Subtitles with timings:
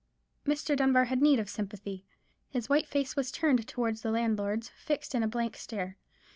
[0.47, 0.75] Mr.
[0.75, 2.07] Dunbar had need of sympathy.
[2.49, 5.95] His white face was turned towards the landlord's, fixed in a blank stare.